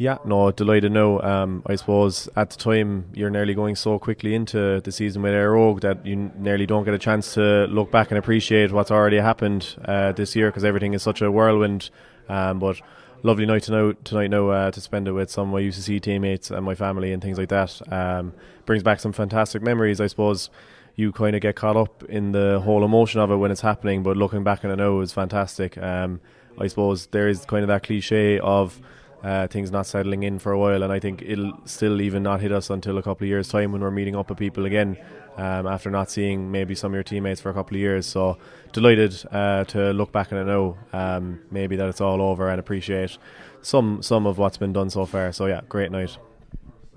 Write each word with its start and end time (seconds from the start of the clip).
Yeah, 0.00 0.16
no, 0.24 0.50
delighted 0.50 0.92
now. 0.92 1.20
Um, 1.20 1.62
I 1.66 1.76
suppose 1.76 2.26
at 2.34 2.48
the 2.48 2.56
time 2.56 3.10
you're 3.12 3.28
nearly 3.28 3.52
going 3.52 3.76
so 3.76 3.98
quickly 3.98 4.34
into 4.34 4.80
the 4.80 4.90
season 4.90 5.20
with 5.20 5.34
Éire 5.34 5.52
Óg 5.54 5.82
that 5.82 6.06
you 6.06 6.32
nearly 6.38 6.64
don't 6.64 6.84
get 6.84 6.94
a 6.94 6.98
chance 6.98 7.34
to 7.34 7.66
look 7.66 7.90
back 7.90 8.10
and 8.10 8.16
appreciate 8.16 8.72
what's 8.72 8.90
already 8.90 9.18
happened 9.18 9.76
uh, 9.84 10.12
this 10.12 10.34
year 10.34 10.48
because 10.48 10.64
everything 10.64 10.94
is 10.94 11.02
such 11.02 11.20
a 11.20 11.30
whirlwind. 11.30 11.90
Um, 12.30 12.58
but 12.58 12.80
lovely 13.22 13.44
night 13.44 13.64
tonight, 13.64 14.02
tonight 14.02 14.28
now 14.28 14.48
uh, 14.48 14.70
to 14.70 14.80
spend 14.80 15.06
it 15.06 15.12
with 15.12 15.28
some 15.28 15.48
of 15.48 15.52
my 15.52 15.60
UCC 15.60 16.00
teammates 16.00 16.50
and 16.50 16.64
my 16.64 16.74
family 16.74 17.12
and 17.12 17.22
things 17.22 17.36
like 17.36 17.50
that. 17.50 17.78
Um, 17.92 18.32
brings 18.64 18.82
back 18.82 19.00
some 19.00 19.12
fantastic 19.12 19.60
memories, 19.60 20.00
I 20.00 20.06
suppose. 20.06 20.48
You 20.96 21.12
kind 21.12 21.36
of 21.36 21.42
get 21.42 21.56
caught 21.56 21.76
up 21.76 22.04
in 22.04 22.32
the 22.32 22.62
whole 22.64 22.86
emotion 22.86 23.20
of 23.20 23.30
it 23.30 23.36
when 23.36 23.50
it's 23.50 23.60
happening, 23.60 24.02
but 24.02 24.16
looking 24.16 24.44
back 24.44 24.64
on 24.64 24.70
it 24.70 24.76
now 24.76 25.00
is 25.00 25.12
fantastic. 25.12 25.76
Um, 25.76 26.22
I 26.58 26.68
suppose 26.68 27.08
there 27.08 27.28
is 27.28 27.44
kind 27.44 27.60
of 27.62 27.68
that 27.68 27.82
cliche 27.82 28.38
of 28.38 28.80
uh, 29.22 29.46
things 29.48 29.70
not 29.70 29.86
settling 29.86 30.22
in 30.22 30.38
for 30.38 30.52
a 30.52 30.58
while, 30.58 30.82
and 30.82 30.92
I 30.92 30.98
think 30.98 31.22
it'll 31.22 31.52
still 31.64 32.00
even 32.00 32.22
not 32.22 32.40
hit 32.40 32.52
us 32.52 32.70
until 32.70 32.98
a 32.98 33.02
couple 33.02 33.24
of 33.24 33.28
years' 33.28 33.48
time 33.48 33.72
when 33.72 33.80
we're 33.80 33.90
meeting 33.90 34.16
up 34.16 34.28
with 34.28 34.38
people 34.38 34.66
again 34.66 34.96
um, 35.36 35.66
after 35.66 35.90
not 35.90 36.10
seeing 36.10 36.50
maybe 36.50 36.74
some 36.74 36.92
of 36.92 36.94
your 36.94 37.02
teammates 37.02 37.40
for 37.40 37.50
a 37.50 37.54
couple 37.54 37.76
of 37.76 37.80
years. 37.80 38.06
So 38.06 38.38
delighted 38.72 39.14
uh, 39.30 39.64
to 39.64 39.92
look 39.92 40.12
back 40.12 40.32
on 40.32 40.38
it 40.38 40.44
now, 40.44 40.76
um, 40.92 41.40
maybe 41.50 41.76
that 41.76 41.88
it's 41.88 42.00
all 42.00 42.20
over 42.20 42.48
and 42.48 42.58
appreciate 42.58 43.18
some 43.62 44.02
some 44.02 44.26
of 44.26 44.38
what's 44.38 44.56
been 44.56 44.72
done 44.72 44.90
so 44.90 45.06
far. 45.06 45.32
So 45.32 45.46
yeah, 45.46 45.60
great 45.68 45.90
night. 45.90 46.16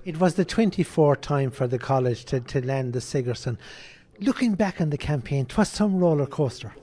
It 0.05 0.20
was 0.20 0.36
the 0.36 0.45
24th 0.45 1.22
time 1.22 1.50
for 1.50 1.66
the 1.66 1.80
college 1.80 2.26
to, 2.26 2.42
to 2.42 2.66
land 2.66 2.92
the 2.92 3.00
Sigerson. 3.00 3.58
Looking 4.20 4.53
back 4.55 4.81
on 4.81 4.90
the 4.90 4.98
campaign, 4.98 5.45
campaign, 5.45 5.45
'twas 5.45 5.70
some 5.70 5.98
roller 5.98 6.26
coaster. 6.26 6.73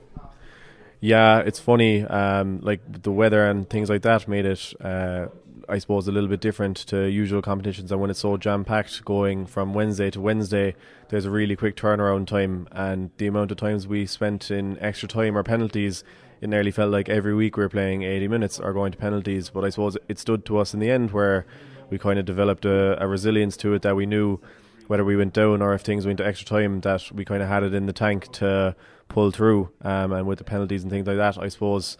Yeah, 1.03 1.39
it's 1.39 1.59
funny. 1.59 2.03
Um, 2.03 2.59
like 2.61 2.79
the 3.01 3.11
weather 3.11 3.43
and 3.47 3.67
things 3.67 3.89
like 3.89 4.03
that 4.03 4.27
made 4.27 4.45
it, 4.45 4.71
uh, 4.79 5.27
I 5.67 5.79
suppose, 5.79 6.07
a 6.07 6.11
little 6.11 6.29
bit 6.29 6.41
different 6.41 6.77
to 6.87 7.09
usual 7.09 7.41
competitions. 7.41 7.91
And 7.91 7.99
when 7.99 8.11
it's 8.11 8.19
so 8.19 8.37
jam 8.37 8.63
packed, 8.63 9.03
going 9.03 9.47
from 9.47 9.73
Wednesday 9.73 10.11
to 10.11 10.21
Wednesday, 10.21 10.75
there's 11.09 11.25
a 11.25 11.31
really 11.31 11.55
quick 11.55 11.75
turnaround 11.75 12.27
time, 12.27 12.67
and 12.71 13.09
the 13.17 13.25
amount 13.25 13.49
of 13.49 13.57
times 13.57 13.87
we 13.87 14.05
spent 14.05 14.51
in 14.51 14.77
extra 14.79 15.09
time 15.09 15.35
or 15.35 15.41
penalties, 15.41 16.03
it 16.39 16.49
nearly 16.49 16.69
felt 16.69 16.91
like 16.91 17.09
every 17.09 17.33
week 17.33 17.57
we 17.57 17.63
were 17.63 17.69
playing 17.69 18.03
80 18.03 18.27
minutes 18.27 18.59
or 18.59 18.71
going 18.71 18.91
to 18.91 18.97
penalties. 18.97 19.49
But 19.49 19.65
I 19.65 19.69
suppose 19.69 19.97
it 20.07 20.19
stood 20.19 20.45
to 20.45 20.59
us 20.59 20.71
in 20.75 20.79
the 20.79 20.91
end, 20.91 21.11
where 21.11 21.47
we 21.89 21.97
kind 21.97 22.19
of 22.19 22.25
developed 22.25 22.63
a, 22.63 23.01
a 23.01 23.07
resilience 23.07 23.57
to 23.57 23.73
it 23.73 23.81
that 23.81 23.95
we 23.95 24.05
knew 24.05 24.39
whether 24.85 25.03
we 25.03 25.15
went 25.15 25.33
down 25.33 25.63
or 25.63 25.73
if 25.73 25.81
things 25.81 26.05
went 26.05 26.19
to 26.19 26.25
extra 26.27 26.45
time, 26.45 26.81
that 26.81 27.11
we 27.11 27.25
kind 27.25 27.41
of 27.41 27.49
had 27.49 27.63
it 27.63 27.73
in 27.73 27.87
the 27.87 27.93
tank 27.93 28.31
to 28.33 28.75
pull 29.11 29.31
through. 29.31 29.69
Um, 29.81 30.11
and 30.11 30.25
with 30.25 30.37
the 30.37 30.43
penalties 30.43 30.83
and 30.83 30.91
things 30.91 31.07
like 31.07 31.17
that, 31.17 31.37
I 31.37 31.47
suppose 31.49 31.97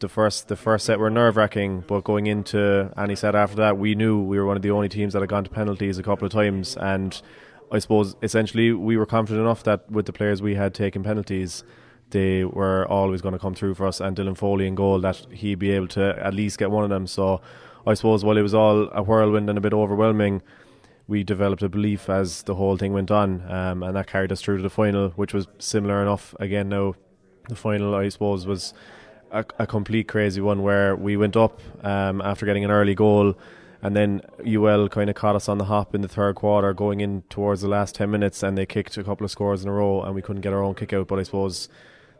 the 0.00 0.08
first 0.08 0.48
the 0.48 0.56
first 0.56 0.86
set 0.86 0.98
were 0.98 1.10
nerve 1.10 1.36
wracking, 1.36 1.84
but 1.86 2.04
going 2.04 2.26
into 2.26 2.92
any 2.96 3.14
set 3.14 3.34
after 3.34 3.56
that, 3.56 3.78
we 3.78 3.94
knew 3.94 4.20
we 4.20 4.38
were 4.38 4.46
one 4.46 4.56
of 4.56 4.62
the 4.62 4.70
only 4.70 4.88
teams 4.88 5.12
that 5.12 5.20
had 5.20 5.28
gone 5.28 5.44
to 5.44 5.50
penalties 5.50 5.98
a 5.98 6.02
couple 6.02 6.26
of 6.26 6.32
times, 6.32 6.76
and 6.76 7.20
I 7.70 7.78
suppose 7.78 8.16
essentially 8.22 8.72
we 8.72 8.96
were 8.96 9.06
confident 9.06 9.44
enough 9.44 9.62
that 9.64 9.90
with 9.90 10.06
the 10.06 10.12
players 10.12 10.42
we 10.42 10.54
had 10.54 10.74
taken 10.74 11.02
penalties. 11.02 11.62
They 12.10 12.44
were 12.44 12.88
always 12.88 13.20
going 13.20 13.34
to 13.34 13.38
come 13.38 13.54
through 13.54 13.74
for 13.74 13.86
us, 13.86 14.00
and 14.00 14.16
Dylan 14.16 14.36
Foley 14.36 14.66
in 14.66 14.74
goal 14.74 15.00
that 15.00 15.26
he'd 15.30 15.60
be 15.60 15.70
able 15.70 15.86
to 15.88 16.18
at 16.18 16.34
least 16.34 16.58
get 16.58 16.70
one 16.70 16.82
of 16.82 16.90
them. 16.90 17.06
So, 17.06 17.40
I 17.86 17.94
suppose 17.94 18.24
while 18.24 18.36
it 18.36 18.42
was 18.42 18.52
all 18.52 18.88
a 18.88 19.02
whirlwind 19.02 19.48
and 19.48 19.56
a 19.56 19.60
bit 19.60 19.72
overwhelming, 19.72 20.42
we 21.10 21.24
developed 21.24 21.60
a 21.64 21.68
belief 21.68 22.08
as 22.08 22.44
the 22.44 22.54
whole 22.54 22.76
thing 22.76 22.92
went 22.92 23.10
on, 23.10 23.42
um, 23.50 23.82
and 23.82 23.96
that 23.96 24.06
carried 24.06 24.30
us 24.30 24.40
through 24.40 24.58
to 24.58 24.62
the 24.62 24.70
final, 24.70 25.10
which 25.10 25.34
was 25.34 25.48
similar 25.58 26.00
enough. 26.00 26.36
Again, 26.38 26.68
now 26.68 26.94
the 27.48 27.56
final, 27.56 27.96
I 27.96 28.08
suppose, 28.10 28.46
was 28.46 28.72
a, 29.32 29.44
a 29.58 29.66
complete 29.66 30.06
crazy 30.06 30.40
one 30.40 30.62
where 30.62 30.94
we 30.94 31.16
went 31.16 31.36
up 31.36 31.60
um, 31.82 32.20
after 32.20 32.46
getting 32.46 32.64
an 32.64 32.70
early 32.70 32.94
goal, 32.94 33.34
and 33.82 33.96
then 33.96 34.22
UL 34.46 34.88
kind 34.88 35.10
of 35.10 35.16
caught 35.16 35.34
us 35.34 35.48
on 35.48 35.58
the 35.58 35.64
hop 35.64 35.96
in 35.96 36.00
the 36.02 36.08
third 36.08 36.36
quarter, 36.36 36.72
going 36.72 37.00
in 37.00 37.22
towards 37.22 37.62
the 37.62 37.68
last 37.68 37.96
ten 37.96 38.12
minutes, 38.12 38.44
and 38.44 38.56
they 38.56 38.64
kicked 38.64 38.96
a 38.96 39.02
couple 39.02 39.24
of 39.24 39.32
scores 39.32 39.64
in 39.64 39.68
a 39.68 39.72
row, 39.72 40.02
and 40.02 40.14
we 40.14 40.22
couldn't 40.22 40.42
get 40.42 40.52
our 40.52 40.62
own 40.62 40.76
kick 40.76 40.92
out. 40.92 41.08
But 41.08 41.18
I 41.18 41.24
suppose. 41.24 41.68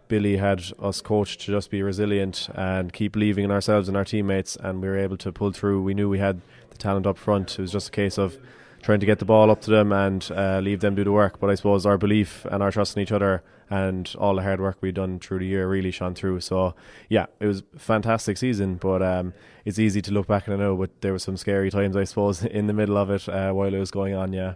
Billy 0.09 0.38
had 0.38 0.60
us 0.81 1.00
coached 1.00 1.42
to 1.42 1.53
just 1.53 1.70
be 1.70 1.84
resilient 1.84 2.48
and 2.56 2.92
keep 2.92 3.12
believing 3.12 3.44
in 3.44 3.53
ourselves 3.53 3.86
and 3.86 3.97
our 3.97 4.04
teammates, 4.04 4.56
and 4.56 4.82
we 4.82 4.88
were 4.88 4.98
able 4.98 5.16
to 5.16 5.31
pull 5.31 5.53
through. 5.53 5.81
We 5.84 5.94
knew 5.94 6.09
we 6.09 6.19
had 6.19 6.41
the 6.70 6.76
talent 6.76 7.06
up 7.06 7.16
front. 7.16 7.53
It 7.53 7.62
was 7.62 7.70
just 7.70 7.86
a 7.86 7.92
case 7.92 8.19
of 8.19 8.36
trying 8.82 9.00
to 9.00 9.06
get 9.06 9.18
the 9.18 9.24
ball 9.24 9.50
up 9.50 9.60
to 9.62 9.70
them 9.70 9.92
and 9.92 10.30
uh, 10.34 10.60
leave 10.60 10.80
them 10.80 10.94
do 10.94 11.04
the 11.04 11.12
work. 11.12 11.38
But 11.38 11.50
I 11.50 11.54
suppose 11.54 11.86
our 11.86 11.98
belief 11.98 12.46
and 12.50 12.62
our 12.62 12.70
trust 12.70 12.96
in 12.96 13.02
each 13.02 13.12
other 13.12 13.42
and 13.68 14.12
all 14.18 14.34
the 14.34 14.42
hard 14.42 14.60
work 14.60 14.78
we've 14.80 14.94
done 14.94 15.18
through 15.20 15.41
the 15.41 15.46
year 15.46 15.68
really 15.68 15.91
shone 15.91 16.14
through. 16.14 16.41
So 16.41 16.74
yeah, 17.08 17.26
it 17.38 17.46
was 17.46 17.62
a 17.74 17.78
fantastic 17.78 18.36
season. 18.36 18.76
But 18.76 19.02
um, 19.02 19.34
it's 19.64 19.78
easy 19.78 20.02
to 20.02 20.12
look 20.12 20.26
back 20.26 20.46
and 20.46 20.54
I 20.54 20.58
know, 20.58 20.76
but 20.76 21.00
there 21.02 21.12
were 21.12 21.18
some 21.18 21.36
scary 21.36 21.70
times, 21.70 21.96
I 21.96 22.04
suppose, 22.04 22.44
in 22.44 22.66
the 22.66 22.72
middle 22.72 22.96
of 22.96 23.10
it 23.10 23.28
uh, 23.28 23.52
while 23.52 23.72
it 23.72 23.78
was 23.78 23.91
going 23.91 24.14
on. 24.14 24.32
Yeah. 24.32 24.54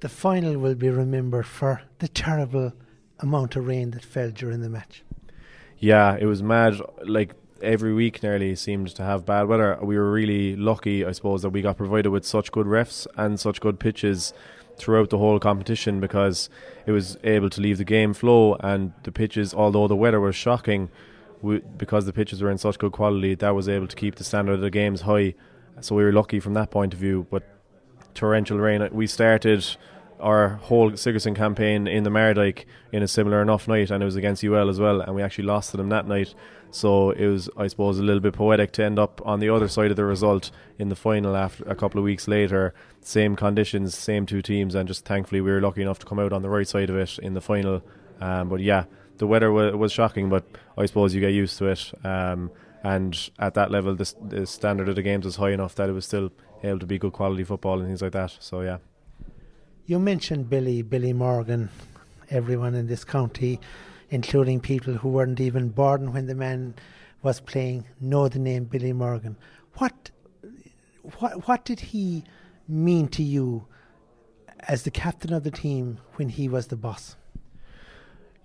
The 0.00 0.08
final 0.08 0.58
will 0.58 0.74
be 0.74 0.88
remembered 0.88 1.46
for 1.46 1.82
the 1.98 2.08
terrible 2.08 2.72
amount 3.20 3.56
of 3.56 3.66
rain 3.66 3.90
that 3.92 4.04
fell 4.04 4.30
during 4.30 4.62
the 4.62 4.70
match. 4.70 5.04
Yeah, 5.78 6.16
it 6.18 6.26
was 6.26 6.42
mad. 6.42 6.80
Like 7.04 7.34
every 7.62 7.92
week 7.92 8.22
nearly 8.22 8.54
seemed 8.54 8.88
to 8.94 9.02
have 9.02 9.24
bad 9.26 9.48
weather. 9.48 9.78
We 9.82 9.96
were 9.96 10.10
really 10.10 10.56
lucky, 10.56 11.04
I 11.04 11.12
suppose, 11.12 11.42
that 11.42 11.50
we 11.50 11.62
got 11.62 11.76
provided 11.76 12.10
with 12.10 12.24
such 12.24 12.52
good 12.52 12.66
refs 12.66 13.06
and 13.16 13.38
such 13.38 13.60
good 13.60 13.78
pitches 13.78 14.32
throughout 14.76 15.10
the 15.10 15.18
whole 15.18 15.38
competition 15.38 16.00
because 16.00 16.48
it 16.86 16.92
was 16.92 17.18
able 17.22 17.50
to 17.50 17.60
leave 17.60 17.78
the 17.78 17.84
game 17.84 18.14
flow 18.14 18.54
and 18.60 18.92
the 19.02 19.12
pitches, 19.12 19.52
although 19.52 19.86
the 19.86 19.96
weather 19.96 20.20
was 20.20 20.34
shocking, 20.34 20.90
we, 21.42 21.58
because 21.58 22.06
the 22.06 22.12
pitches 22.12 22.42
were 22.42 22.50
in 22.50 22.58
such 22.58 22.78
good 22.78 22.92
quality, 22.92 23.34
that 23.34 23.54
was 23.54 23.68
able 23.68 23.86
to 23.86 23.96
keep 23.96 24.16
the 24.16 24.24
standard 24.24 24.54
of 24.54 24.60
the 24.60 24.70
games 24.70 25.02
high. 25.02 25.34
So 25.80 25.94
we 25.94 26.04
were 26.04 26.12
lucky 26.12 26.40
from 26.40 26.54
that 26.54 26.70
point 26.70 26.94
of 26.94 27.00
view. 27.00 27.26
But 27.30 27.42
torrential 28.14 28.58
rain, 28.58 28.88
we 28.92 29.06
started 29.06 29.64
our 30.20 30.48
whole 30.48 30.92
Sigerson 30.92 31.34
campaign 31.34 31.86
in 31.86 32.04
the 32.04 32.10
Mardyke 32.10 32.64
in 32.92 33.02
a 33.02 33.08
similar 33.08 33.42
enough 33.42 33.66
night, 33.66 33.90
and 33.90 34.02
it 34.02 34.06
was 34.06 34.16
against 34.16 34.44
UL 34.44 34.68
as 34.68 34.78
well, 34.78 35.00
and 35.00 35.14
we 35.14 35.22
actually 35.22 35.44
lost 35.44 35.70
to 35.72 35.76
them 35.76 35.88
that 35.88 36.06
night. 36.06 36.34
So 36.70 37.10
it 37.10 37.26
was, 37.26 37.50
I 37.56 37.66
suppose, 37.66 37.98
a 37.98 38.02
little 38.02 38.20
bit 38.20 38.34
poetic 38.34 38.72
to 38.72 38.84
end 38.84 38.98
up 38.98 39.20
on 39.26 39.40
the 39.40 39.48
other 39.48 39.68
side 39.68 39.90
of 39.90 39.96
the 39.96 40.04
result 40.04 40.50
in 40.78 40.88
the 40.88 40.96
final 40.96 41.36
after 41.36 41.64
a 41.64 41.74
couple 41.74 41.98
of 41.98 42.04
weeks 42.04 42.28
later. 42.28 42.74
Same 43.00 43.34
conditions, 43.34 43.96
same 43.96 44.24
two 44.26 44.42
teams, 44.42 44.74
and 44.74 44.86
just 44.86 45.04
thankfully 45.04 45.40
we 45.40 45.50
were 45.50 45.60
lucky 45.60 45.82
enough 45.82 45.98
to 46.00 46.06
come 46.06 46.18
out 46.18 46.32
on 46.32 46.42
the 46.42 46.50
right 46.50 46.68
side 46.68 46.90
of 46.90 46.96
it 46.96 47.18
in 47.18 47.34
the 47.34 47.40
final. 47.40 47.82
Um, 48.20 48.48
but 48.48 48.60
yeah, 48.60 48.84
the 49.18 49.26
weather 49.26 49.50
was, 49.50 49.74
was 49.74 49.92
shocking, 49.92 50.28
but 50.28 50.44
I 50.78 50.86
suppose 50.86 51.14
you 51.14 51.20
get 51.20 51.32
used 51.32 51.58
to 51.58 51.66
it. 51.66 51.92
Um, 52.04 52.50
and 52.82 53.30
at 53.38 53.54
that 53.54 53.70
level, 53.70 53.94
the, 53.94 54.14
the 54.22 54.46
standard 54.46 54.88
of 54.88 54.94
the 54.94 55.02
games 55.02 55.24
was 55.24 55.36
high 55.36 55.50
enough 55.50 55.74
that 55.74 55.88
it 55.88 55.92
was 55.92 56.06
still 56.06 56.30
able 56.62 56.78
to 56.78 56.86
be 56.86 56.98
good 56.98 57.12
quality 57.12 57.44
football 57.44 57.78
and 57.78 57.88
things 57.88 58.02
like 58.02 58.12
that. 58.12 58.36
So 58.38 58.60
yeah. 58.60 58.78
You 59.90 59.98
mentioned 59.98 60.48
Billy, 60.48 60.82
Billy 60.82 61.12
Morgan, 61.12 61.68
everyone 62.30 62.76
in 62.76 62.86
this 62.86 63.02
county, 63.02 63.58
including 64.08 64.60
people 64.60 64.94
who 64.94 65.08
weren't 65.08 65.40
even 65.40 65.70
born 65.70 66.12
when 66.12 66.26
the 66.26 66.34
man 66.36 66.76
was 67.24 67.40
playing, 67.40 67.86
know 68.00 68.28
the 68.28 68.38
name 68.38 68.66
Billy 68.66 68.92
Morgan. 68.92 69.36
What, 69.78 70.12
what, 71.18 71.48
what 71.48 71.64
did 71.64 71.80
he 71.80 72.22
mean 72.68 73.08
to 73.08 73.24
you 73.24 73.66
as 74.60 74.84
the 74.84 74.92
captain 74.92 75.32
of 75.32 75.42
the 75.42 75.50
team 75.50 75.98
when 76.14 76.28
he 76.28 76.48
was 76.48 76.68
the 76.68 76.76
boss? 76.76 77.16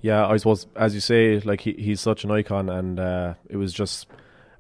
Yeah, 0.02 0.26
I 0.26 0.38
suppose 0.38 0.66
as 0.76 0.96
you 0.96 1.00
say, 1.00 1.40
like 1.42 1.62
he, 1.62 1.74
he's 1.74 2.02
such 2.02 2.24
an 2.24 2.32
icon, 2.32 2.70
and 2.72 3.00
uh, 3.00 3.36
it 3.48 3.58
was 3.58 3.72
just 3.72 4.08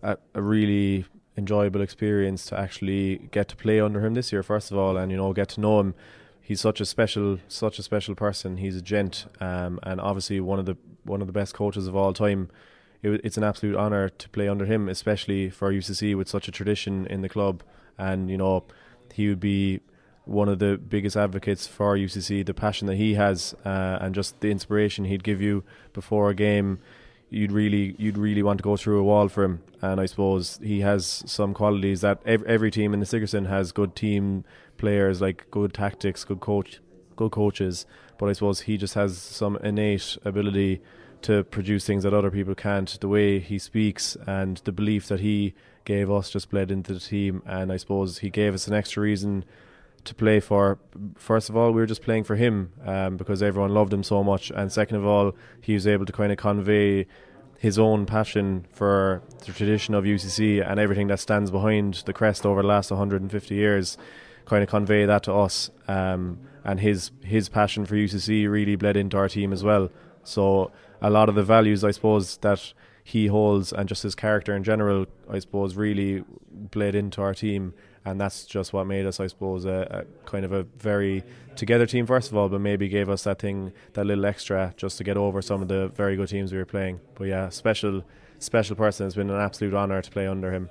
a, 0.03 0.19
a 0.35 0.41
really 0.43 1.05
enjoyable 1.35 1.81
experience 1.81 2.45
to 2.45 2.59
actually 2.59 3.27
get 3.31 3.47
to 3.47 3.55
play 3.55 3.79
under 3.79 4.05
him 4.05 4.13
this 4.13 4.31
year. 4.31 4.43
First 4.43 4.69
of 4.69 4.77
all, 4.77 4.97
and 4.97 5.11
you 5.11 5.17
know 5.17 5.33
get 5.33 5.49
to 5.49 5.61
know 5.61 5.79
him 5.79 5.95
he's 6.45 6.61
such 6.61 6.79
a 6.79 6.85
special 6.85 7.39
such 7.47 7.79
a 7.79 7.83
special 7.83 8.13
person. 8.13 8.57
He's 8.57 8.75
a 8.75 8.81
gent, 8.81 9.25
um, 9.41 9.79
and 9.81 9.99
obviously 9.99 10.39
one 10.39 10.59
of 10.59 10.67
the 10.67 10.77
one 11.03 11.19
of 11.19 11.27
the 11.27 11.33
best 11.33 11.55
coaches 11.55 11.87
of 11.87 11.95
all 11.95 12.13
time. 12.13 12.49
It, 13.01 13.21
it's 13.23 13.37
an 13.37 13.43
absolute 13.43 13.75
honour 13.75 14.09
to 14.09 14.29
play 14.29 14.47
under 14.47 14.65
him, 14.65 14.87
especially 14.87 15.49
for 15.49 15.73
UCC 15.73 16.15
with 16.15 16.29
such 16.29 16.47
a 16.47 16.51
tradition 16.51 17.07
in 17.07 17.21
the 17.21 17.29
club. 17.29 17.63
And 17.97 18.29
you 18.29 18.37
know, 18.37 18.63
he 19.11 19.27
would 19.27 19.39
be 19.39 19.81
one 20.25 20.47
of 20.47 20.59
the 20.59 20.77
biggest 20.77 21.17
advocates 21.17 21.65
for 21.65 21.97
UCC. 21.97 22.45
The 22.45 22.53
passion 22.53 22.87
that 22.87 22.95
he 22.95 23.15
has, 23.15 23.55
uh, 23.65 23.97
and 23.99 24.13
just 24.13 24.39
the 24.41 24.51
inspiration 24.51 25.05
he'd 25.05 25.23
give 25.23 25.41
you 25.41 25.63
before 25.93 26.29
a 26.29 26.35
game 26.35 26.79
you'd 27.29 27.51
really 27.51 27.95
you'd 27.97 28.17
really 28.17 28.43
want 28.43 28.59
to 28.59 28.63
go 28.63 28.77
through 28.77 28.99
a 28.99 29.03
wall 29.03 29.27
for 29.27 29.43
him. 29.43 29.61
And 29.81 29.99
I 29.99 30.05
suppose 30.05 30.59
he 30.63 30.81
has 30.81 31.23
some 31.25 31.53
qualities 31.53 32.01
that 32.01 32.21
every, 32.25 32.47
every 32.47 32.71
team 32.71 32.93
in 32.93 32.99
the 32.99 33.05
Sigerson 33.05 33.45
has 33.45 33.71
good 33.71 33.95
team 33.95 34.43
players, 34.77 35.21
like 35.21 35.49
good 35.51 35.73
tactics, 35.73 36.23
good 36.23 36.39
coach, 36.39 36.79
good 37.15 37.31
coaches. 37.31 37.85
But 38.17 38.29
I 38.29 38.33
suppose 38.33 38.61
he 38.61 38.77
just 38.77 38.93
has 38.93 39.17
some 39.17 39.57
innate 39.57 40.17
ability 40.23 40.81
to 41.23 41.43
produce 41.43 41.85
things 41.85 42.03
that 42.03 42.13
other 42.13 42.31
people 42.31 42.55
can't. 42.55 42.97
The 42.99 43.07
way 43.07 43.39
he 43.39 43.59
speaks 43.59 44.15
and 44.27 44.57
the 44.63 44.71
belief 44.71 45.07
that 45.07 45.19
he 45.19 45.53
gave 45.83 46.09
us 46.11 46.29
just 46.29 46.49
bled 46.49 46.71
into 46.71 46.93
the 46.93 46.99
team, 46.99 47.41
and 47.45 47.71
I 47.71 47.77
suppose 47.77 48.19
he 48.19 48.29
gave 48.29 48.53
us 48.53 48.67
an 48.67 48.73
extra 48.73 49.03
reason 49.03 49.43
to 50.05 50.15
play 50.15 50.39
for. 50.39 50.79
First 51.15 51.49
of 51.49 51.57
all, 51.57 51.71
we 51.71 51.81
were 51.81 51.85
just 51.85 52.01
playing 52.01 52.23
for 52.23 52.35
him 52.35 52.71
um, 52.85 53.17
because 53.17 53.43
everyone 53.43 53.73
loved 53.73 53.93
him 53.93 54.03
so 54.03 54.23
much, 54.23 54.51
and 54.51 54.71
second 54.71 54.97
of 54.97 55.05
all, 55.05 55.35
he 55.61 55.73
was 55.73 55.85
able 55.87 56.05
to 56.05 56.13
kind 56.13 56.31
of 56.31 56.37
convey 56.37 57.07
his 57.57 57.79
own 57.79 58.05
passion 58.05 58.65
for 58.71 59.21
the 59.39 59.51
tradition 59.51 59.93
of 59.93 60.03
UCC 60.03 60.65
and 60.65 60.79
everything 60.79 61.07
that 61.07 61.19
stands 61.19 61.51
behind 61.51 61.95
the 62.05 62.13
crest 62.13 62.45
over 62.45 62.61
the 62.61 62.67
last 62.67 62.91
150 62.91 63.55
years, 63.55 63.97
kind 64.45 64.61
of 64.61 64.69
convey 64.69 65.05
that 65.05 65.23
to 65.23 65.33
us. 65.33 65.71
Um, 65.87 66.39
and 66.63 66.79
his 66.79 67.11
his 67.23 67.47
passion 67.47 67.85
for 67.85 67.95
UCC 67.95 68.49
really 68.49 68.75
bled 68.75 68.97
into 68.97 69.17
our 69.17 69.29
team 69.29 69.53
as 69.53 69.63
well. 69.63 69.89
So 70.23 70.71
a 71.01 71.09
lot 71.09 71.29
of 71.29 71.35
the 71.35 71.43
values, 71.43 71.83
I 71.83 71.91
suppose, 71.91 72.37
that 72.37 72.73
he 73.03 73.27
holds 73.27 73.71
and 73.71 73.87
just 73.87 74.01
his 74.01 74.15
character 74.15 74.55
in 74.55 74.63
general, 74.63 75.05
I 75.29 75.39
suppose, 75.39 75.75
really 75.75 76.23
bled 76.51 76.95
into 76.95 77.21
our 77.21 77.35
team. 77.35 77.75
And 78.05 78.21
that's 78.21 78.45
just 78.45 78.71
what 78.71 78.85
made 78.85 79.07
us, 79.07 79.19
I 79.19 79.27
suppose, 79.27 79.65
a, 79.65 80.05
a, 80.05 80.29
kind 80.29 80.45
of 80.45 80.51
a 80.51 80.63
very 80.77 81.23
together 81.55 81.87
team, 81.87 82.05
first 82.05 82.29
of 82.29 82.37
all, 82.37 82.49
but 82.49 82.61
maybe 82.61 82.87
gave 82.87 83.09
us 83.09 83.23
that 83.23 83.39
thing, 83.39 83.73
that 83.93 84.05
little 84.05 84.25
extra 84.25 84.73
just 84.77 84.97
to 84.99 85.03
get 85.03 85.17
over 85.17 85.41
some 85.41 85.63
of 85.63 85.67
the 85.67 85.87
very 85.89 86.15
good 86.15 86.29
teams 86.29 86.51
we 86.51 86.59
were 86.59 86.65
playing. 86.65 86.99
But 87.15 87.25
yeah, 87.25 87.49
special, 87.49 88.03
special 88.37 88.75
person. 88.75 89.07
It's 89.07 89.15
been 89.15 89.31
an 89.31 89.41
absolute 89.41 89.73
honour 89.73 90.03
to 90.03 90.11
play 90.11 90.27
under 90.27 90.51
him. 90.51 90.69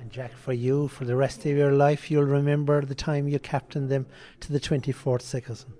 And 0.00 0.10
Jack, 0.10 0.32
for 0.32 0.52
you, 0.52 0.88
for 0.88 1.04
the 1.04 1.14
rest 1.14 1.46
of 1.46 1.56
your 1.56 1.70
life, 1.70 2.10
you'll 2.10 2.24
remember 2.24 2.84
the 2.84 2.96
time 2.96 3.28
you 3.28 3.38
captained 3.38 3.88
them 3.88 4.06
to 4.40 4.52
the 4.52 4.58
24th 4.58 5.22
Sigerson. 5.22 5.74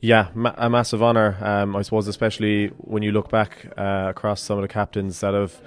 Yeah, 0.00 0.28
ma- 0.34 0.54
a 0.56 0.70
massive 0.70 1.02
honour. 1.02 1.36
Um, 1.40 1.74
I 1.74 1.82
suppose, 1.82 2.06
especially 2.06 2.68
when 2.76 3.02
you 3.02 3.10
look 3.10 3.30
back 3.30 3.72
uh, 3.76 4.06
across 4.10 4.40
some 4.40 4.58
of 4.58 4.62
the 4.62 4.68
captains 4.68 5.18
that 5.20 5.34
have 5.34 5.60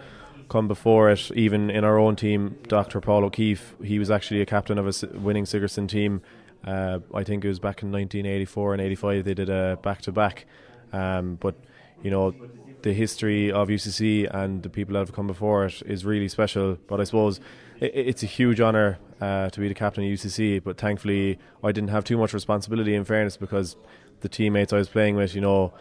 come 0.49 0.67
before 0.67 1.09
it, 1.09 1.31
even 1.31 1.69
in 1.69 1.83
our 1.83 1.97
own 1.97 2.15
team, 2.15 2.57
Dr. 2.67 3.01
Paul 3.01 3.25
O'Keefe, 3.25 3.75
he 3.83 3.99
was 3.99 4.09
actually 4.09 4.41
a 4.41 4.45
captain 4.45 4.77
of 4.77 4.88
a 4.88 5.07
winning 5.17 5.45
Sigerson 5.45 5.88
team. 5.88 6.21
Uh, 6.65 6.99
I 7.13 7.23
think 7.23 7.45
it 7.45 7.47
was 7.47 7.59
back 7.59 7.81
in 7.83 7.91
1984 7.91 8.73
and 8.73 8.81
85 8.81 9.25
they 9.25 9.33
did 9.33 9.49
a 9.49 9.77
back 9.81 10.01
to 10.03 10.11
back. 10.11 10.45
But, 10.91 11.55
you 12.03 12.11
know, 12.11 12.33
the 12.81 12.94
history 12.94 13.51
of 13.51 13.67
UCC 13.67 14.33
and 14.33 14.63
the 14.63 14.69
people 14.69 14.94
that 14.94 14.99
have 14.99 15.13
come 15.13 15.27
before 15.27 15.65
it 15.65 15.81
is 15.85 16.05
really 16.05 16.27
special. 16.27 16.77
But 16.88 17.01
I 17.01 17.03
suppose 17.03 17.39
it, 17.79 17.91
it's 17.94 18.23
a 18.23 18.27
huge 18.27 18.61
honour 18.61 18.99
uh, 19.19 19.49
to 19.49 19.59
be 19.59 19.67
the 19.67 19.73
captain 19.73 20.03
of 20.03 20.09
UCC. 20.09 20.63
But 20.63 20.77
thankfully, 20.77 21.39
I 21.63 21.71
didn't 21.71 21.89
have 21.89 22.03
too 22.03 22.17
much 22.17 22.33
responsibility 22.33 22.95
in 22.95 23.03
fairness 23.03 23.38
because 23.38 23.75
the 24.21 24.29
teammates 24.29 24.73
I 24.73 24.77
was 24.77 24.89
playing 24.89 25.15
with, 25.15 25.35
you 25.35 25.41
know, 25.41 25.73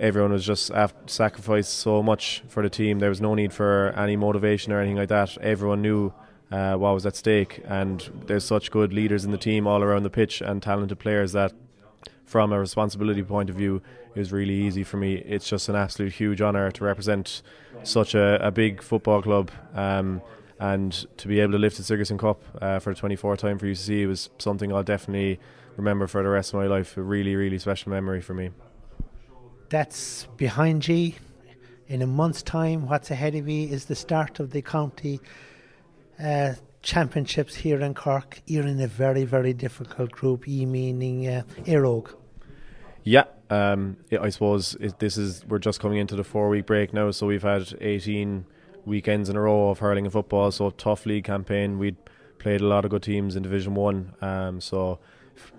everyone 0.00 0.32
was 0.32 0.44
just 0.44 0.72
sacrificed 1.06 1.74
so 1.74 2.02
much 2.02 2.42
for 2.48 2.62
the 2.62 2.70
team. 2.70 2.98
There 2.98 3.10
was 3.10 3.20
no 3.20 3.34
need 3.34 3.52
for 3.52 3.92
any 3.96 4.16
motivation 4.16 4.72
or 4.72 4.80
anything 4.80 4.96
like 4.96 5.10
that. 5.10 5.36
Everyone 5.38 5.82
knew 5.82 6.12
uh, 6.50 6.74
what 6.74 6.94
was 6.94 7.06
at 7.06 7.14
stake, 7.14 7.62
and 7.66 8.24
there's 8.26 8.44
such 8.44 8.70
good 8.70 8.92
leaders 8.92 9.24
in 9.24 9.30
the 9.30 9.38
team 9.38 9.66
all 9.66 9.82
around 9.82 10.02
the 10.02 10.10
pitch 10.10 10.40
and 10.40 10.62
talented 10.62 10.98
players 10.98 11.32
that, 11.32 11.52
from 12.24 12.52
a 12.52 12.58
responsibility 12.58 13.22
point 13.22 13.50
of 13.50 13.56
view, 13.56 13.82
it 14.14 14.18
was 14.18 14.32
really 14.32 14.54
easy 14.54 14.82
for 14.82 14.96
me. 14.96 15.16
It's 15.16 15.48
just 15.48 15.68
an 15.68 15.76
absolute 15.76 16.14
huge 16.14 16.40
honour 16.40 16.70
to 16.72 16.84
represent 16.84 17.42
such 17.84 18.14
a, 18.14 18.44
a 18.44 18.50
big 18.50 18.82
football 18.82 19.22
club. 19.22 19.50
Um, 19.74 20.22
and 20.58 21.06
to 21.16 21.28
be 21.28 21.40
able 21.40 21.52
to 21.52 21.58
lift 21.58 21.78
the 21.78 21.82
Sigerson 21.82 22.18
Cup 22.18 22.42
uh, 22.60 22.78
for 22.80 22.92
the 22.92 23.00
24th 23.00 23.38
time 23.38 23.58
for 23.58 23.66
UCC 23.66 24.06
was 24.06 24.28
something 24.38 24.72
I'll 24.72 24.82
definitely 24.82 25.40
remember 25.76 26.06
for 26.06 26.22
the 26.22 26.28
rest 26.28 26.52
of 26.52 26.60
my 26.60 26.66
life. 26.66 26.96
A 26.96 27.02
really, 27.02 27.34
really 27.34 27.58
special 27.58 27.90
memory 27.90 28.20
for 28.20 28.34
me. 28.34 28.50
That's 29.70 30.26
behind 30.36 30.86
you. 30.88 31.12
In 31.86 32.02
a 32.02 32.06
month's 32.06 32.42
time, 32.42 32.88
what's 32.88 33.10
ahead 33.10 33.36
of 33.36 33.48
you 33.48 33.68
is 33.68 33.84
the 33.84 33.94
start 33.94 34.40
of 34.40 34.50
the 34.50 34.62
county 34.62 35.20
uh, 36.22 36.54
championships 36.82 37.54
here 37.54 37.80
in 37.80 37.94
Cork. 37.94 38.42
You're 38.46 38.66
in 38.66 38.80
a 38.80 38.88
very, 38.88 39.24
very 39.24 39.52
difficult 39.52 40.10
group, 40.10 40.48
E 40.48 40.66
meaning 40.66 41.28
uh, 41.28 41.42
Yeah, 43.04 43.24
um, 43.48 43.96
I 44.20 44.28
suppose 44.30 44.74
it, 44.80 44.98
this 44.98 45.16
is 45.16 45.44
we're 45.46 45.58
just 45.58 45.78
coming 45.80 45.98
into 45.98 46.16
the 46.16 46.24
four 46.24 46.48
week 46.48 46.66
break 46.66 46.92
now, 46.92 47.12
so 47.12 47.28
we've 47.28 47.42
had 47.42 47.72
18 47.80 48.44
weekends 48.84 49.28
in 49.28 49.36
a 49.36 49.40
row 49.40 49.70
of 49.70 49.78
hurling 49.78 50.04
and 50.04 50.12
football. 50.12 50.50
So 50.50 50.70
tough 50.70 51.06
league 51.06 51.24
campaign. 51.24 51.78
We'd 51.78 51.96
played 52.38 52.60
a 52.60 52.66
lot 52.66 52.84
of 52.84 52.90
good 52.90 53.04
teams 53.04 53.36
in 53.36 53.44
Division 53.44 53.76
One, 53.76 54.14
um, 54.20 54.60
so 54.60 54.98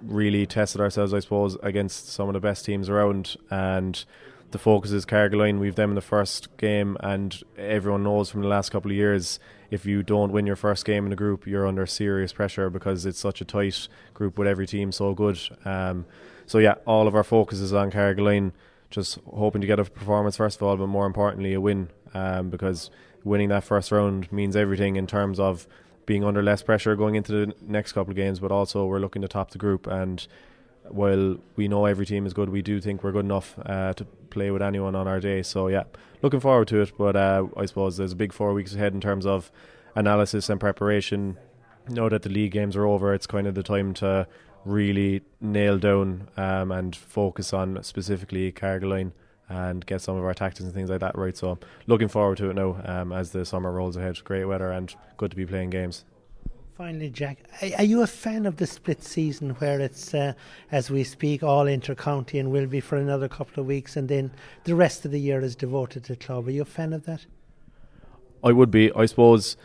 really 0.02 0.46
tested 0.46 0.82
ourselves, 0.82 1.14
I 1.14 1.20
suppose, 1.20 1.58
against 1.64 2.10
some 2.10 2.28
of 2.30 2.34
the 2.34 2.40
best 2.40 2.66
teams 2.66 2.90
around. 2.90 3.36
And 3.50 4.04
the 4.52 4.60
focus 4.60 4.92
is 4.92 5.06
Carrigaline. 5.06 5.60
We've 5.60 5.76
them 5.76 5.92
in 5.92 5.96
the 5.96 6.02
first 6.02 6.56
game, 6.58 6.98
and 7.00 7.42
everyone 7.58 8.04
knows 8.04 8.30
from 8.30 8.42
the 8.42 8.48
last 8.48 8.70
couple 8.70 8.92
of 8.92 8.98
years 8.98 9.40
if 9.72 9.86
you 9.86 10.04
don't 10.04 10.34
win 10.34 10.46
your 10.46 10.58
first 10.58 10.86
game 10.86 11.06
in 11.06 11.14
a 11.14 11.16
group, 11.16 11.48
you're 11.48 11.66
under 11.66 11.86
serious 11.86 12.34
pressure 12.34 12.70
because 12.70 13.06
it's 13.06 13.20
such 13.20 13.40
a 13.40 13.46
tight 13.46 13.88
group 14.14 14.38
with 14.38 14.48
every 14.48 14.68
team 14.68 14.92
so 14.92 15.14
good. 15.14 15.40
Um, 15.64 16.06
so 16.46 16.58
yeah, 16.58 16.76
all 16.86 17.08
of 17.08 17.16
our 17.16 17.24
focus 17.24 17.60
is 17.62 17.74
on 17.74 17.90
Carrigaline, 17.90 18.52
just 18.90 19.18
hoping 19.34 19.62
to 19.62 19.68
get 19.68 19.80
a 19.80 19.86
performance 19.86 20.36
first 20.36 20.58
of 20.58 20.64
all, 20.64 20.76
but 20.76 20.88
more 20.88 21.06
importantly, 21.06 21.54
a 21.54 21.62
win 21.62 21.90
um, 22.14 22.50
because 22.50 22.92
winning 23.24 23.48
that 23.50 23.64
first 23.64 23.92
round 23.92 24.30
means 24.32 24.58
everything 24.58 24.98
in 24.98 25.08
terms 25.08 25.40
of 25.40 25.66
being 26.06 26.24
under 26.24 26.42
less 26.42 26.62
pressure 26.64 26.96
going 26.96 27.16
into 27.16 27.32
the 27.32 27.56
next 27.62 27.94
couple 27.94 28.12
of 28.12 28.18
games, 28.18 28.40
but 28.40 28.52
also 28.52 28.86
we're 28.86 29.00
looking 29.00 29.22
to 29.22 29.28
top 29.28 29.52
the 29.52 29.58
group. 29.58 29.88
And 29.88 30.26
while 30.90 31.38
we 31.56 31.68
know 31.68 31.86
every 31.86 32.06
team 32.06 32.26
is 32.26 32.34
good, 32.34 32.50
we 32.50 32.62
do 32.62 32.80
think 32.82 33.04
we're 33.04 33.12
good 33.12 33.26
enough 33.26 33.58
uh, 33.66 33.94
to 33.94 34.06
play 34.30 34.52
with 34.52 34.62
anyone 34.62 34.96
on 34.96 35.08
our 35.08 35.20
day. 35.20 35.42
So 35.44 35.68
yeah, 35.68 35.84
looking 36.22 36.40
forward 36.40 36.68
to 36.70 36.82
it. 36.82 36.92
But 36.98 37.16
uh, 37.16 37.48
I 37.58 37.66
suppose 37.66 37.98
there's 37.98 38.14
a 38.14 38.16
big 38.16 38.34
four 38.34 38.54
weeks 38.54 38.76
ahead 38.76 38.94
in 38.94 39.02
terms 39.02 39.26
of 39.26 39.52
analysis 39.96 40.50
and 40.50 40.60
preparation. 40.60 41.38
Know 41.90 42.10
that 42.10 42.22
the 42.24 42.30
league 42.30 42.52
games 42.52 42.76
are 42.76 42.86
over. 42.86 43.14
It's 43.14 43.28
kind 43.28 43.48
of 43.48 43.56
the 43.56 43.64
time 43.64 43.94
to 43.96 44.28
really 44.64 45.22
nail 45.40 45.80
down 45.80 46.30
um, 46.38 46.72
and 46.72 46.96
focus 46.96 47.54
on 47.54 47.82
specifically 47.84 48.52
Carrigaline 48.52 49.12
and 49.52 49.86
get 49.86 50.02
some 50.02 50.16
of 50.16 50.24
our 50.24 50.34
tactics 50.34 50.62
and 50.62 50.74
things 50.74 50.90
like 50.90 51.02
that 51.02 51.18
right. 51.18 51.36
So 51.36 51.58
looking 51.88 52.08
forward 52.08 52.38
to 52.38 52.50
it 52.50 52.56
now 52.56 52.82
um, 52.86 53.12
as 53.12 53.32
the 53.32 53.46
summer 53.46 53.72
rolls 53.72 53.98
ahead. 53.98 54.24
Great 54.24 54.46
weather 54.46 54.72
and 54.72 54.94
good 55.18 55.32
to 55.32 55.38
be 55.38 55.46
playing 55.46 55.72
games. 55.72 56.06
Finally, 56.78 57.10
Jack, 57.10 57.38
are 57.78 57.84
you 57.84 58.02
a 58.02 58.08
fan 58.08 58.46
of 58.46 58.58
the 58.58 58.66
split 58.66 59.04
season 59.04 59.52
where 59.56 59.80
it's, 59.80 60.16
uh, 60.16 60.34
as 60.72 60.90
we 60.90 61.04
speak, 61.04 61.44
all 61.44 61.68
inter-county 61.68 62.40
and 62.40 62.50
will 62.50 62.66
be 62.66 62.80
for 62.80 62.96
another 62.96 63.28
couple 63.28 63.62
of 63.62 63.68
weeks, 63.68 63.96
and 63.96 64.08
then 64.08 64.32
the 64.64 64.74
rest 64.74 65.06
of 65.06 65.12
the 65.12 65.20
year 65.20 65.42
is 65.42 65.56
devoted 65.56 66.04
to 66.06 66.16
club? 66.16 66.48
Are 66.48 66.52
you 66.52 66.64
a 66.64 66.66
fan 66.66 66.94
of 66.94 67.06
that? 67.06 67.26
I 68.44 68.52
would 68.52 68.72
be. 68.72 68.92
I 68.94 69.06
suppose 69.06 69.58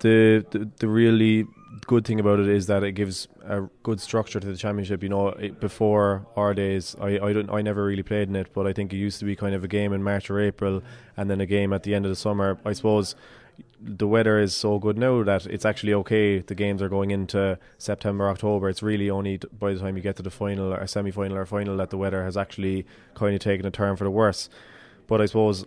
the, 0.00 0.44
the, 0.50 0.68
the 0.78 0.88
really 0.88 1.46
good 1.86 2.04
thing 2.04 2.20
about 2.20 2.40
it 2.40 2.48
is 2.48 2.66
that 2.66 2.82
it 2.82 2.92
gives 2.92 3.28
a 3.44 3.62
good 3.82 4.00
structure 4.00 4.40
to 4.40 4.46
the 4.46 4.56
championship. 4.56 5.02
You 5.02 5.08
know, 5.08 5.28
it, 5.28 5.60
before 5.60 6.26
our 6.36 6.54
days, 6.54 6.96
I 7.00 7.18
I, 7.18 7.32
don't, 7.32 7.50
I 7.50 7.62
never 7.62 7.84
really 7.84 8.02
played 8.02 8.28
in 8.28 8.36
it, 8.36 8.52
but 8.52 8.66
I 8.66 8.72
think 8.72 8.92
it 8.92 8.96
used 8.96 9.18
to 9.20 9.24
be 9.24 9.36
kind 9.36 9.54
of 9.54 9.64
a 9.64 9.68
game 9.68 9.92
in 9.92 10.02
March 10.02 10.30
or 10.30 10.40
April, 10.40 10.82
and 11.16 11.30
then 11.30 11.40
a 11.40 11.46
game 11.46 11.72
at 11.72 11.82
the 11.82 11.94
end 11.94 12.04
of 12.04 12.10
the 12.10 12.16
summer. 12.16 12.58
I 12.64 12.72
suppose 12.72 13.14
the 13.80 14.08
weather 14.08 14.38
is 14.38 14.54
so 14.54 14.78
good 14.78 14.96
now 14.96 15.22
that 15.22 15.46
it's 15.46 15.64
actually 15.64 15.94
okay. 15.94 16.38
The 16.38 16.54
games 16.54 16.80
are 16.80 16.88
going 16.88 17.10
into 17.10 17.58
September, 17.78 18.28
October. 18.28 18.68
It's 18.68 18.82
really 18.82 19.10
only 19.10 19.38
by 19.58 19.74
the 19.74 19.80
time 19.80 19.96
you 19.96 20.02
get 20.02 20.16
to 20.16 20.22
the 20.22 20.30
final 20.30 20.72
or 20.72 20.86
semi 20.86 21.10
final 21.10 21.36
or 21.36 21.46
final 21.46 21.76
that 21.76 21.90
the 21.90 21.98
weather 21.98 22.24
has 22.24 22.36
actually 22.36 22.86
kind 23.14 23.34
of 23.34 23.40
taken 23.40 23.66
a 23.66 23.70
turn 23.70 23.96
for 23.96 24.04
the 24.04 24.10
worse. 24.10 24.48
But 25.06 25.20
I 25.20 25.26
suppose 25.26 25.66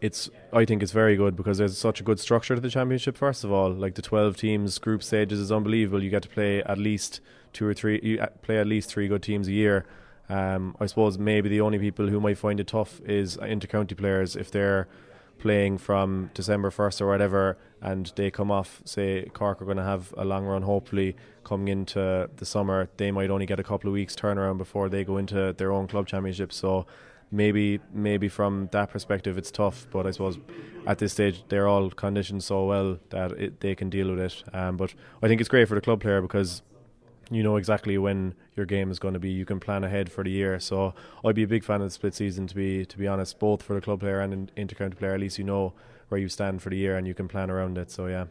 it's 0.00 0.30
I 0.52 0.64
think 0.64 0.82
it's 0.82 0.92
very 0.92 1.16
good 1.16 1.36
because 1.36 1.58
there's 1.58 1.76
such 1.76 2.00
a 2.00 2.04
good 2.04 2.18
structure 2.18 2.54
to 2.54 2.60
the 2.60 2.70
championship. 2.70 3.16
First 3.16 3.44
of 3.44 3.52
all, 3.52 3.70
like 3.70 3.94
the 3.94 4.02
twelve 4.02 4.36
teams 4.36 4.78
group 4.78 5.02
stages 5.02 5.38
is 5.38 5.52
unbelievable. 5.52 6.02
You 6.02 6.10
get 6.10 6.22
to 6.22 6.28
play 6.28 6.62
at 6.62 6.78
least 6.78 7.20
two 7.52 7.66
or 7.66 7.74
three. 7.74 8.00
You 8.02 8.26
play 8.42 8.58
at 8.58 8.66
least 8.66 8.90
three 8.90 9.08
good 9.08 9.22
teams 9.22 9.48
a 9.48 9.52
year. 9.52 9.84
Um, 10.28 10.76
I 10.78 10.86
suppose 10.86 11.18
maybe 11.18 11.48
the 11.48 11.60
only 11.60 11.78
people 11.78 12.06
who 12.06 12.20
might 12.20 12.38
find 12.38 12.60
it 12.60 12.68
tough 12.68 13.00
is 13.04 13.36
inter-county 13.36 13.96
players 13.96 14.36
if 14.36 14.50
they're 14.50 14.86
playing 15.40 15.78
from 15.78 16.30
December 16.34 16.70
1st 16.70 17.00
or 17.00 17.08
whatever 17.08 17.58
and 17.80 18.12
they 18.14 18.30
come 18.30 18.50
off 18.50 18.82
say 18.84 19.24
Cork 19.32 19.60
are 19.60 19.64
going 19.64 19.78
to 19.78 19.82
have 19.82 20.14
a 20.16 20.24
long 20.24 20.44
run 20.44 20.62
hopefully 20.62 21.16
coming 21.44 21.68
into 21.68 22.28
the 22.36 22.44
summer 22.44 22.90
they 22.98 23.10
might 23.10 23.30
only 23.30 23.46
get 23.46 23.58
a 23.58 23.64
couple 23.64 23.88
of 23.88 23.94
weeks 23.94 24.14
turnaround 24.14 24.58
before 24.58 24.90
they 24.90 25.02
go 25.02 25.16
into 25.16 25.54
their 25.54 25.72
own 25.72 25.88
club 25.88 26.06
championship 26.06 26.52
so 26.52 26.86
maybe 27.30 27.80
maybe 27.92 28.28
from 28.28 28.68
that 28.72 28.90
perspective 28.90 29.38
it's 29.38 29.50
tough, 29.50 29.86
but 29.90 30.06
I 30.06 30.10
suppose 30.10 30.38
at 30.86 30.98
this 30.98 31.12
stage 31.12 31.44
they're 31.48 31.68
all 31.68 31.90
conditioned 31.90 32.42
so 32.42 32.64
well 32.64 32.98
that 33.10 33.32
it, 33.32 33.60
they 33.60 33.74
can 33.74 33.90
deal 33.90 34.10
with 34.10 34.20
it. 34.20 34.42
Um, 34.52 34.76
but 34.76 34.94
I 35.22 35.28
think 35.28 35.40
it's 35.40 35.48
great 35.48 35.68
for 35.68 35.74
the 35.74 35.80
club 35.80 36.00
player 36.00 36.20
because 36.20 36.62
you 37.30 37.42
know 37.42 37.56
exactly 37.56 37.96
when 37.96 38.34
your 38.56 38.66
game 38.66 38.90
is 38.90 38.98
going 38.98 39.14
to 39.14 39.20
be. 39.20 39.30
You 39.30 39.44
can 39.44 39.60
plan 39.60 39.84
ahead 39.84 40.10
for 40.10 40.24
the 40.24 40.30
year. 40.30 40.58
So 40.58 40.94
I'd 41.24 41.36
be 41.36 41.44
a 41.44 41.48
big 41.48 41.64
fan 41.64 41.80
of 41.80 41.86
the 41.86 41.90
split 41.90 42.14
season 42.14 42.46
to 42.48 42.54
be 42.54 42.84
to 42.84 42.98
be 42.98 43.06
honest, 43.06 43.38
both 43.38 43.62
for 43.62 43.74
the 43.74 43.80
club 43.80 44.00
player 44.00 44.20
and 44.20 44.52
intercounty 44.56 44.98
player. 44.98 45.14
At 45.14 45.20
least 45.20 45.38
you 45.38 45.44
know 45.44 45.74
where 46.08 46.20
you 46.20 46.28
stand 46.28 46.60
for 46.60 46.70
the 46.70 46.76
year 46.76 46.96
and 46.96 47.06
you 47.06 47.14
can 47.14 47.28
plan 47.28 47.50
around 47.50 47.78
it. 47.78 47.90
So 47.90 48.06
yeah. 48.06 48.26